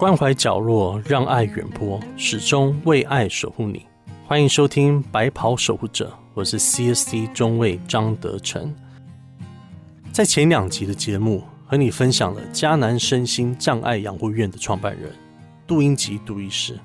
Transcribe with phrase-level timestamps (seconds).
[0.00, 3.84] 关怀角落，让爱远播，始终为爱守护你。
[4.26, 8.74] 欢迎收听《白袍守护者》，我是 CSC 中尉张德成。
[10.10, 15.12] 在前两集的节目，和你分享了迦南身心障碍养护院的创办人
[15.66, 16.80] 杜英吉杜医师，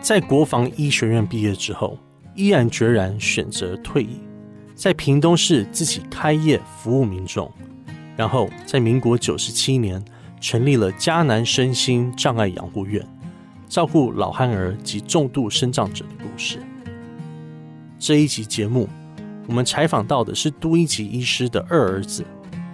[0.00, 1.98] 在国防医学院毕业之后，
[2.34, 4.18] 毅然决然选择退役，
[4.74, 7.52] 在屏东市自己开业服务民众，
[8.16, 10.02] 然后在民国九十七年。
[10.40, 13.04] 成立了迦南身心障碍养护院，
[13.68, 16.60] 照顾老汉儿及重度身障者的故事。
[17.98, 18.88] 这一集节目，
[19.46, 22.24] 我们采访到的是都一级医师的二儿子，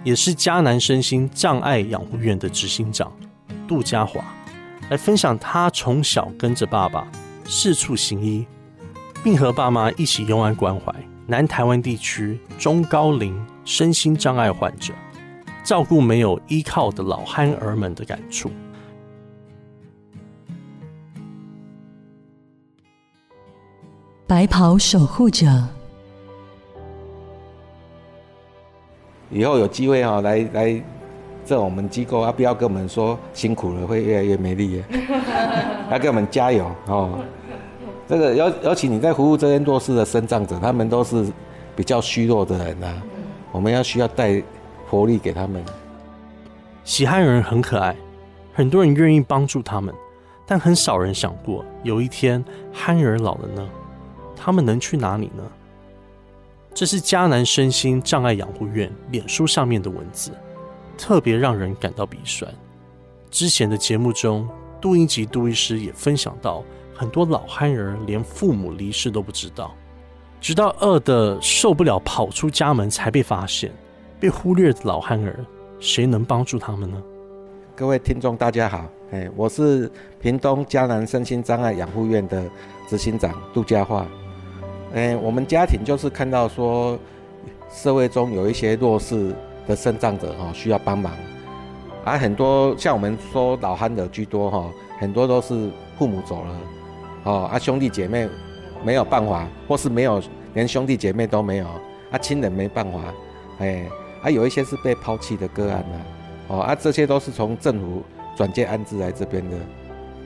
[0.03, 3.11] 也是迦南身心障碍养护院的执行长
[3.67, 4.23] 杜家华，
[4.89, 7.07] 来分享他从小跟着爸爸
[7.45, 8.45] 四处行医，
[9.23, 10.93] 并和爸妈一起用爱关怀
[11.25, 14.93] 南台湾地区中高龄身心障碍患者。
[15.65, 18.51] 照顾没有依靠的老憨儿们的感触。
[24.27, 25.47] 白袍守护者，
[29.31, 30.83] 以后有机会哈，来来
[31.43, 34.83] 这我们机构啊，不要跟我们说辛苦了，会越来越没力，
[35.89, 37.19] 要给我们加油哦。
[38.07, 41.25] 这个尤尤其你在服务这些弱势的生障者，他们都是
[41.75, 43.01] 比较虚弱的人呐，
[43.51, 44.43] 我们要需要带。
[44.95, 45.61] 活力给他们。
[46.85, 47.95] 喜憨人很可爱，
[48.53, 49.93] 很多人愿意帮助他们，
[50.45, 53.67] 但很少人想过有一天憨人老了呢，
[54.35, 55.43] 他们能去哪里呢？
[56.73, 60.31] 这是迦南身心障碍养护院脸书上面的文字，
[60.97, 62.49] 特别让人感到鼻酸。
[63.29, 64.47] 之前的节目中，
[64.79, 66.63] 杜英吉杜医师也分享到，
[66.93, 69.73] 很多老憨人连父母离世都不知道，
[70.39, 73.73] 直到饿得受不了跑出家门才被发现。
[74.19, 75.45] 被忽略的老汉儿，
[75.79, 77.01] 谁能帮助他们呢？
[77.75, 79.91] 各位听众，大家好，哎，我是
[80.21, 82.43] 屏东迦南身心障碍养护院的
[82.87, 84.07] 执行长杜家化。
[84.93, 86.97] 哎，我们家庭就是看到说，
[87.69, 89.35] 社会中有一些弱势
[89.67, 91.11] 的生障者哈，需要帮忙，
[92.05, 96.57] 而很多像我们说老汉的居多哈，很多都是父母走了，
[97.23, 98.29] 哦，啊兄弟姐妹
[98.81, 100.23] 没有办法，或是没有
[100.53, 101.67] 连兄弟姐妹都没有，
[102.11, 102.99] 啊亲人没办法，
[103.59, 103.85] 哎。
[104.25, 105.97] 啊，有一些是被抛弃的个案呐，
[106.47, 108.01] 哦，啊，这些都是从政府
[108.35, 109.57] 转介安置来这边的，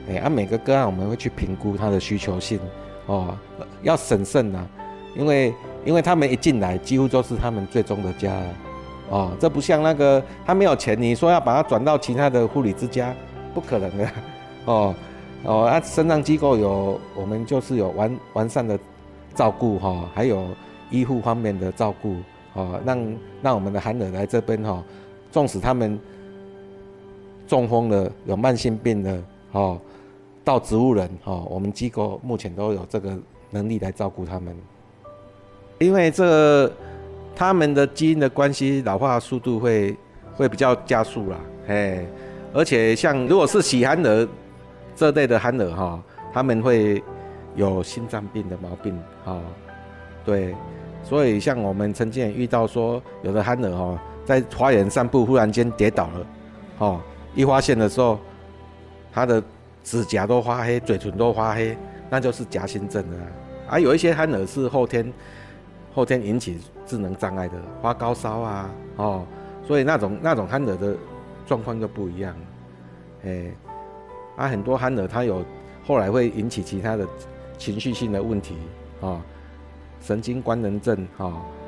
[0.08, 2.58] 哎，啊，每个个案我们会去评估他的需求性，
[3.04, 3.36] 哦，
[3.82, 4.66] 要审慎呐，
[5.14, 8.32] 因为因为他们一进来，几乎都是他们最终的家，
[9.10, 13.14] 哦，这不像那个他没有钱，你说要把他转到其他的护理之家，
[13.52, 14.08] 不可能的，
[14.64, 14.94] 哦，
[15.44, 18.78] 哦，啊，身障机构有我们就是有完完善的
[19.34, 20.46] 照顾哈，还有
[20.90, 22.16] 医护方面的照顾。
[22.54, 24.82] 哦，让让我们的韩儿来这边哈，
[25.30, 25.98] 纵使他们
[27.46, 29.22] 中风了、有慢性病的，
[29.52, 29.80] 哦，
[30.44, 33.16] 到植物人，哦，我们机构目前都有这个
[33.50, 34.56] 能力来照顾他们。
[35.78, 36.70] 因为这
[37.34, 39.96] 他们的基因的关系，老化速度会
[40.34, 41.36] 会比较加速啦，
[41.68, 42.04] 哎，
[42.52, 44.28] 而且像如果是喜憨儿
[44.96, 47.02] 这类的憨儿哈，他们会
[47.54, 49.40] 有心脏病的毛病，哦，
[50.24, 50.54] 对。
[51.02, 56.26] 所以，像我们曾经也遇到说，有的憨儿哈，在花园散步，忽然间跌倒了，
[56.78, 57.00] 哦，
[57.34, 58.18] 一发现的时候，
[59.12, 59.42] 他的
[59.82, 61.76] 指甲都发黑，嘴唇都发黑，
[62.08, 63.16] 那就是夹心症了。
[63.68, 65.12] 而有一些憨儿是后天
[65.92, 69.24] 后天引起智能障碍的，发高烧啊，哦，
[69.66, 70.96] 所以那种那种憨儿的
[71.46, 72.36] 状况就不一样。
[73.24, 73.46] 哎，
[74.36, 75.42] 啊，很多憨儿他有
[75.84, 77.04] 后来会引起其他的
[77.58, 78.54] 情绪性的问题，
[79.00, 79.20] 啊。
[80.00, 81.26] 神经官能症，哈，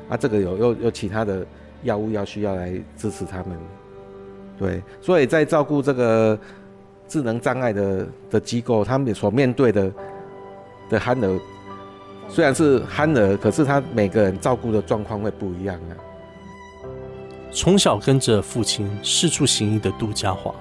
[0.09, 1.45] 啊，这个有又有其他的
[1.83, 3.57] 药物要需要来支持他们，
[4.57, 6.37] 对，所以在照顾这个
[7.07, 9.91] 智能障碍的的机构，他们所面对的
[10.89, 11.39] 的憨儿，
[12.27, 15.93] 虽然是憨儿，可是他每个人照顾的状况会不一样啊。
[17.51, 20.53] 从小跟着父亲四处行医的杜家华，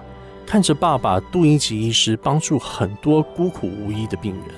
[0.47, 4.55] 看着爸爸杜英吉医师帮助很多孤苦无依的病人，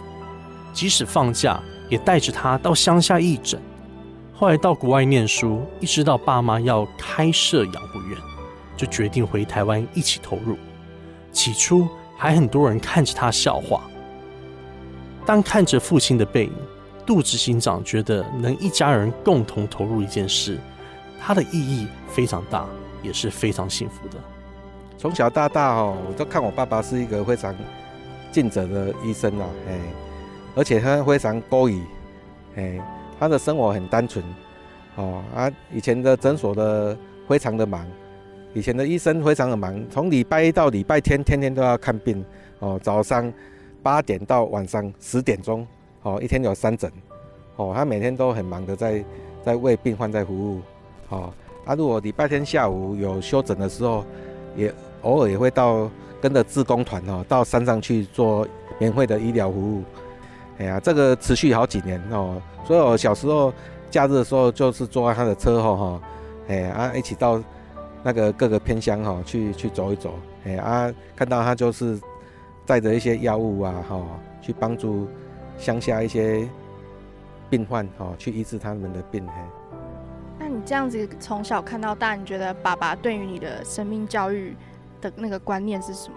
[0.72, 1.62] 即使放假。
[1.88, 3.60] 也带着他到乡下义诊，
[4.32, 8.18] 后来到国外念书，一直到爸妈要开设养护院，
[8.76, 10.56] 就决定回台湾一起投入。
[11.30, 11.86] 起初
[12.16, 13.82] 还很多人看着他笑话，
[15.26, 16.52] 但看着父亲的背影，
[17.04, 20.58] 杜执行长觉得能一家人共同投入一件事，
[21.20, 22.66] 它的意义非常大，
[23.02, 24.18] 也是非常幸福的。
[24.96, 27.54] 从小到大哦，我都看我爸爸是一个非常
[28.32, 30.03] 尽责的医生啊，哎。
[30.54, 31.82] 而且他非常高义，
[32.56, 32.80] 哎，
[33.18, 34.24] 他的生活很单纯，
[34.96, 36.96] 哦啊，以前的诊所的
[37.28, 37.86] 非常的忙，
[38.52, 42.24] 以前的医生非常的忙，从礼拜一到礼拜天，天天都要看病，
[42.60, 43.32] 哦，早上
[43.82, 45.66] 八点到晚上十点钟，
[46.02, 46.90] 哦，一天有三诊，
[47.56, 49.04] 哦，他每天都很忙的在
[49.44, 50.60] 在为病患在服务，
[51.08, 51.32] 哦，
[51.64, 54.04] 啊，如果礼拜天下午有休诊的时候，
[54.56, 54.72] 也
[55.02, 55.90] 偶尔也会到
[56.20, 58.46] 跟着志工团哦，到山上去做
[58.78, 59.82] 免费的医疗服务，
[60.58, 63.52] 哎呀，这个持续好几年哦，所以我小时候
[63.90, 66.00] 假日的时候就是坐在他的车后哈，
[66.48, 67.42] 哎啊，一起到
[68.02, 70.14] 那个各个偏乡哈去去走一走，
[70.44, 71.98] 哎啊，看到他就是
[72.64, 74.00] 带着一些药物啊哈，
[74.40, 75.08] 去帮助
[75.58, 76.48] 乡下一些
[77.50, 79.26] 病患哈，去医治他们的病。
[79.26, 79.32] 嘿，
[80.38, 84.54] 那你这样子从小看到大，你觉得爸爸对于你的生命教育
[85.00, 86.16] 的那个观念是什么？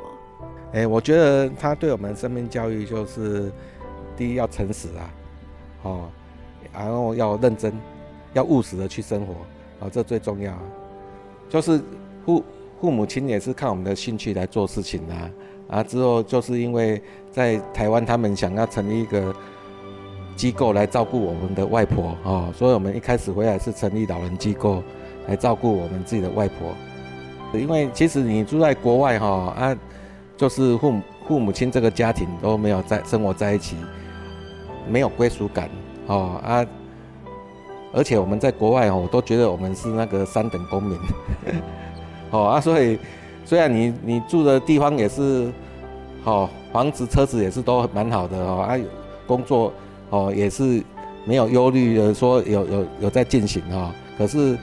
[0.74, 3.52] 哎，我觉得他对我们生命教育就是
[4.18, 5.10] 第一要诚实啊，
[5.84, 6.10] 哦，
[6.74, 7.72] 然后要认真，
[8.34, 9.34] 要务实的去生活，
[9.86, 10.52] 啊，这最重要。
[11.48, 11.80] 就是
[12.26, 12.44] 父
[12.82, 15.30] 父母亲也是看我们的兴趣来做事情啊，
[15.70, 19.34] 啊，之后就是因为在台湾他们想要成立一个
[20.36, 24.84] 机构来照顾我们的外婆哦，所以我们一开始回来是成立老人机构
[25.28, 26.74] 来照顾我们自己的外婆。
[27.54, 29.28] 因为其实你住在国外哈
[29.58, 29.78] 啊，
[30.36, 33.78] 就是父母父母亲这个家庭都没有在生活在一起，
[34.90, 35.70] 没有归属感
[36.08, 36.66] 哦啊。
[37.94, 40.98] 而且我们在国外哦，我都觉得我们是那个三等公民，
[42.32, 43.00] 哦啊，所以
[43.46, 45.52] 虽然你你住的地方也是，
[46.26, 48.78] 哦，房子车子也是都蛮好的哦，啊，
[49.26, 49.72] 工作
[50.10, 50.84] 哦也是
[51.26, 54.58] 没有忧虑的说有有有在进行哈，可是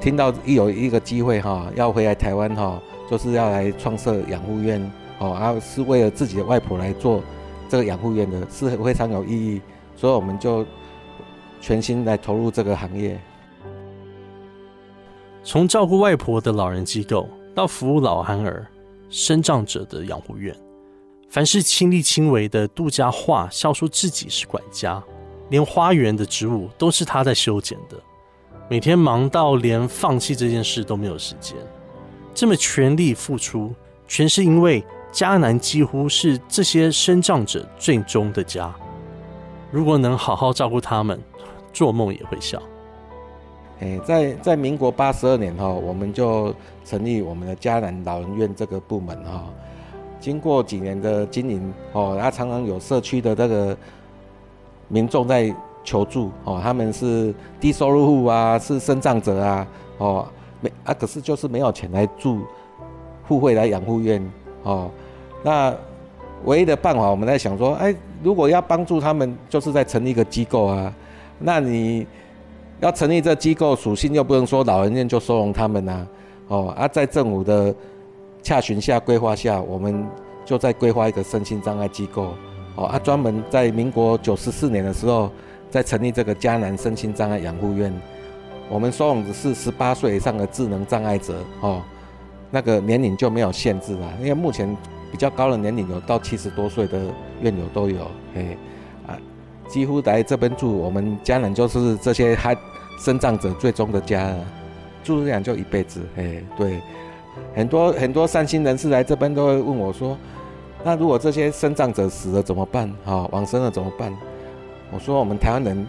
[0.00, 2.80] 听到一有一个机会哈，要回来台湾哈，
[3.10, 4.80] 就是要来创设养护院
[5.18, 7.20] 哦，啊，是为了自己的外婆来做
[7.68, 9.60] 这个养护院的，是非常有意义，
[9.96, 10.64] 所以我们就。
[11.60, 13.18] 全心来投入这个行业，
[15.42, 18.66] 从照顾外婆的老人机构，到服务老憨儿、
[19.08, 20.54] 生长者的养护院，
[21.30, 25.02] 凡是亲力亲为的杜家化，笑说自己是管家，
[25.48, 27.96] 连花园的植物都是他在修剪的，
[28.68, 31.56] 每天忙到连放弃这件事都没有时间，
[32.34, 33.74] 这么全力付出，
[34.06, 34.84] 全是因为
[35.14, 38.74] 迦南几乎是这些生长者最终的家，
[39.70, 41.18] 如果能好好照顾他们。
[41.74, 42.62] 做梦也会笑。
[43.80, 49.44] 哎，在在民国八十二年哈，我们就成立我们的迦南老人院这个部门哈。
[50.20, 53.76] 经过几年的经营哦，他常常有社区的这个
[54.86, 55.52] 民众在
[55.82, 59.66] 求助哦，他们是低收入户啊，是生障者啊
[59.98, 60.28] 哦，
[60.60, 62.42] 没啊，可是就是没有钱来住
[63.26, 64.24] 互惠来养护院
[64.64, 64.90] 哦。
[65.42, 65.72] 那
[66.44, 70.92] 唯一的办法，我们在想说，哎，如果要帮助他们，就是在成立一个机构啊。
[71.38, 72.06] 那你
[72.80, 76.06] 要成立这机构，属性又不能说老人院就收容他们呐，
[76.48, 77.74] 哦啊，在政府的
[78.42, 80.06] 洽询下、规划下，我们
[80.44, 82.34] 就在规划一个身心障碍机构，
[82.76, 85.30] 哦啊，专门在民国九十四年的时候，
[85.70, 87.92] 在成立这个迦南身心障碍养护院，
[88.68, 91.82] 我们收容的是十八岁以上的智能障碍者，哦，
[92.54, 94.64] 那个年龄就没有限制了，因为目前
[95.10, 97.00] 比较高的年龄有到七十多岁的
[97.40, 98.56] 院友都有，嘿。
[99.66, 102.54] 几乎来这边住，我们家人就是这些还
[102.98, 104.32] 生长者最终的家，
[105.02, 106.02] 住这样就一辈子。
[106.16, 106.80] 哎，对，
[107.56, 110.16] 很多很多善心人士来这边都会问我说
[110.84, 112.92] ：“那如果这些生长者死了怎么办？
[113.06, 114.14] 哈，往生了怎么办？”
[114.92, 115.86] 我说：“我们台湾人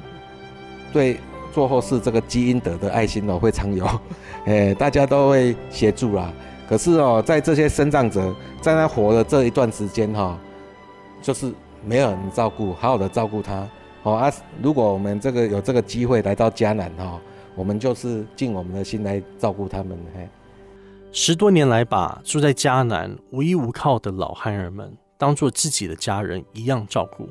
[0.94, 1.20] 对
[1.54, 3.86] 做后事这个基因德的爱心哦，会常有，
[4.46, 6.32] 哎，大家都会协助啦。
[6.68, 10.38] 可是哦，在这些生长者在他活的这一段时间哈，
[11.22, 11.54] 就是。
[11.88, 13.70] 没有人照顾，好好的照顾他。
[14.02, 17.22] 哦啊，如果我们这个有这个机会来到迦南哈，
[17.54, 19.96] 我们就是尽我们的心来照顾他们。
[20.16, 20.28] 嘿，
[21.12, 27.30] 十多年来，把住在迦南无依无靠的老汉儿们当做自己的家人一样照顾。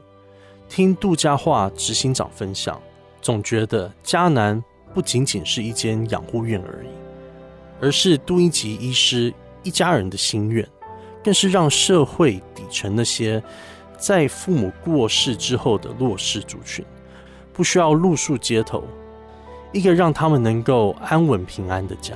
[0.68, 2.80] 听杜家化执行长分享，
[3.20, 4.62] 总觉得迦南
[4.94, 6.88] 不仅仅是一间养护院而已，
[7.84, 9.30] 而是杜英吉医师
[9.62, 10.66] 一家人的心愿，
[11.22, 13.42] 更是让社会底层那些。
[13.98, 16.82] 在父母过世之后的弱势族群，
[17.52, 18.82] 不需要露宿街头，
[19.70, 22.14] 一个让他们能够安稳平安的家。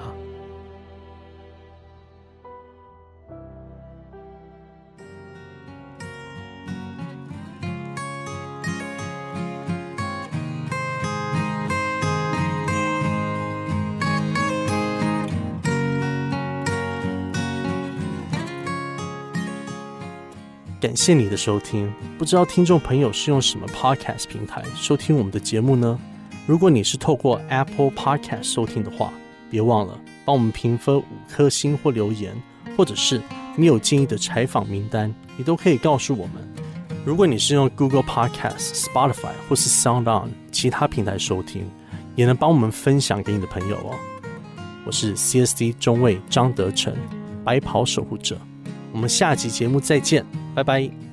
[20.89, 26.01] 感谢你的收听，不知道听众朋友是用什么 Podcast 平台收听我们的节目呢？
[26.47, 29.13] 如果你是透过 Apple Podcast 收听的话，
[29.51, 32.35] 别忘了帮我们评分五颗星或留言，
[32.75, 33.21] 或者是
[33.55, 36.37] 你有建议的采访名单，你都可以告诉我们。
[37.05, 41.71] 如果你是用 Google Podcast、Spotify 或是 Sound On 其他平台收听，
[42.17, 43.95] 也能帮我们分享给你的朋友哦。
[44.87, 46.97] 我是 CSD 中尉张德成，
[47.45, 48.39] 白袍守护者。
[48.91, 50.25] 我们下集节目再见，
[50.59, 51.08] 拜拜。